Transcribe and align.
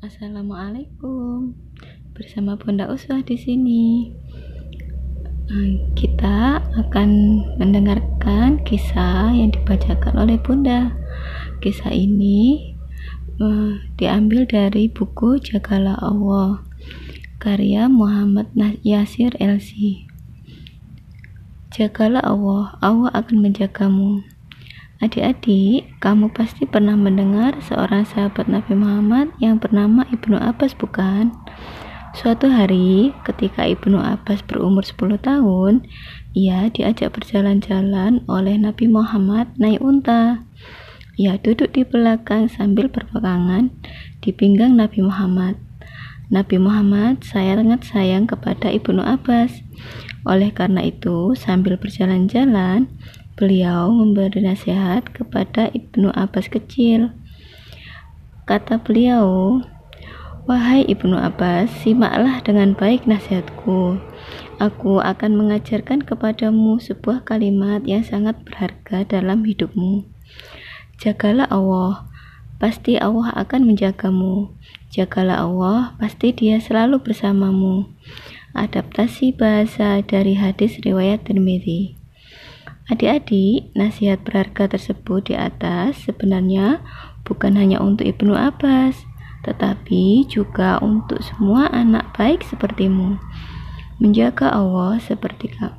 Assalamualaikum. 0.00 1.52
Bersama 2.16 2.56
Bunda 2.56 2.88
Uswah 2.88 3.20
di 3.20 3.36
sini. 3.36 4.08
Eh, 5.52 5.76
kita 5.92 6.56
akan 6.56 7.08
mendengarkan 7.60 8.64
kisah 8.64 9.28
yang 9.28 9.52
dibacakan 9.52 10.16
oleh 10.16 10.40
Bunda. 10.40 10.96
Kisah 11.60 11.92
ini 11.92 12.72
uh, 13.44 13.76
diambil 14.00 14.48
dari 14.48 14.88
buku 14.88 15.36
Jagalah 15.36 16.00
Allah 16.00 16.64
karya 17.36 17.84
Muhammad 17.92 18.56
Yasir 18.80 19.36
LC. 19.36 20.08
Jagalah 21.76 22.24
Allah, 22.24 22.72
Allah 22.80 23.12
akan 23.12 23.44
menjagamu. 23.44 24.24
Adik-adik, 25.00 25.96
kamu 25.96 26.28
pasti 26.28 26.68
pernah 26.68 26.92
mendengar 26.92 27.56
seorang 27.64 28.04
sahabat 28.04 28.52
Nabi 28.52 28.76
Muhammad 28.76 29.32
yang 29.40 29.56
bernama 29.56 30.04
Ibnu 30.12 30.36
Abbas 30.36 30.76
bukan? 30.76 31.32
Suatu 32.12 32.52
hari, 32.52 33.16
ketika 33.24 33.64
Ibnu 33.64 33.96
Abbas 33.96 34.44
berumur 34.44 34.84
10 34.84 35.16
tahun, 35.24 35.88
ia 36.36 36.68
diajak 36.68 37.16
berjalan-jalan 37.16 38.28
oleh 38.28 38.60
Nabi 38.60 38.92
Muhammad 38.92 39.48
naik 39.56 39.80
unta. 39.80 40.44
Ia 41.16 41.40
duduk 41.40 41.72
di 41.72 41.80
belakang 41.80 42.52
sambil 42.52 42.92
berpegangan 42.92 43.72
di 44.20 44.36
pinggang 44.36 44.76
Nabi 44.76 45.00
Muhammad. 45.00 45.56
Nabi 46.28 46.60
Muhammad 46.60 47.24
sangat 47.24 47.88
sayang 47.88 48.28
kepada 48.28 48.68
Ibnu 48.68 49.00
Abbas. 49.00 49.64
Oleh 50.28 50.52
karena 50.52 50.84
itu, 50.84 51.32
sambil 51.32 51.80
berjalan-jalan, 51.80 52.92
Beliau 53.38 53.90
memberi 53.92 54.42
nasihat 54.42 55.10
kepada 55.10 55.70
Ibnu 55.70 56.10
Abbas 56.14 56.50
kecil. 56.50 57.14
Kata 58.48 58.82
beliau, 58.82 59.60
Wahai 60.50 60.82
Ibnu 60.88 61.14
Abbas, 61.14 61.70
simaklah 61.84 62.42
dengan 62.42 62.74
baik 62.74 63.06
nasihatku. 63.06 64.02
Aku 64.58 64.98
akan 64.98 65.38
mengajarkan 65.38 66.02
kepadamu 66.02 66.80
sebuah 66.82 67.22
kalimat 67.22 67.86
yang 67.86 68.02
sangat 68.02 68.40
berharga 68.42 69.06
dalam 69.06 69.46
hidupmu. 69.46 70.08
Jagalah 70.98 71.46
Allah, 71.52 72.10
pasti 72.58 72.98
Allah 72.98 73.30
akan 73.36 73.68
menjagamu. 73.68 74.50
Jagalah 74.90 75.44
Allah, 75.44 75.94
pasti 76.02 76.34
Dia 76.34 76.58
selalu 76.58 77.04
bersamamu. 77.04 77.86
Adaptasi 78.56 79.36
bahasa 79.36 80.02
dari 80.02 80.34
hadis 80.34 80.82
riwayat 80.82 81.30
Tirmidzi. 81.30 81.99
Adik-adik, 82.90 83.70
nasihat 83.78 84.18
berharga 84.26 84.66
tersebut 84.66 85.30
di 85.30 85.38
atas 85.38 86.10
sebenarnya 86.10 86.82
bukan 87.22 87.54
hanya 87.54 87.78
untuk 87.78 88.02
Ibnu 88.02 88.34
Abbas, 88.34 89.06
tetapi 89.46 90.26
juga 90.26 90.82
untuk 90.82 91.22
semua 91.22 91.70
anak 91.70 92.10
baik 92.18 92.42
sepertimu. 92.42 93.14
Menjaga 94.02 94.50
Allah 94.50 94.98
seperti 94.98 95.54
kamu. 95.54 95.78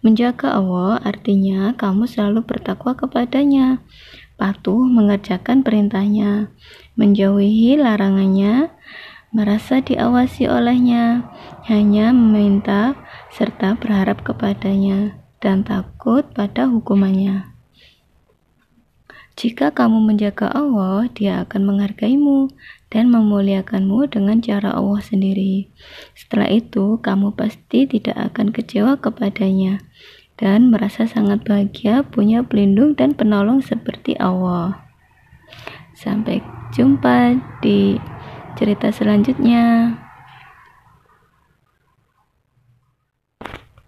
Menjaga 0.00 0.56
Allah 0.56 1.04
artinya 1.04 1.76
kamu 1.76 2.08
selalu 2.08 2.40
bertakwa 2.40 2.96
kepadanya, 2.96 3.84
patuh 4.40 4.88
mengerjakan 4.88 5.60
perintahnya, 5.60 6.48
menjauhi 6.96 7.76
larangannya, 7.76 8.72
merasa 9.36 9.84
diawasi 9.84 10.48
olehnya, 10.48 11.28
hanya 11.68 12.16
meminta 12.16 12.96
serta 13.28 13.76
berharap 13.76 14.24
kepadanya 14.24 15.25
dan 15.40 15.62
takut 15.64 16.24
pada 16.32 16.68
hukumannya. 16.68 17.56
Jika 19.36 19.68
kamu 19.76 20.00
menjaga 20.00 20.48
Allah, 20.48 21.12
Dia 21.12 21.44
akan 21.44 21.68
menghargaimu 21.68 22.48
dan 22.88 23.12
memuliakanmu 23.12 24.08
dengan 24.08 24.40
cara 24.40 24.72
Allah 24.72 25.04
sendiri. 25.04 25.68
Setelah 26.16 26.48
itu, 26.48 26.96
kamu 27.04 27.36
pasti 27.36 27.84
tidak 27.84 28.16
akan 28.32 28.48
kecewa 28.48 28.96
kepadanya 28.96 29.84
dan 30.40 30.72
merasa 30.72 31.04
sangat 31.04 31.44
bahagia 31.44 32.04
punya 32.04 32.44
pelindung 32.44 32.96
dan 32.96 33.12
penolong 33.12 33.60
seperti 33.60 34.16
Allah. 34.16 34.88
Sampai 35.96 36.44
jumpa 36.76 37.36
di 37.64 37.96
cerita 38.56 38.92
selanjutnya. 38.92 39.96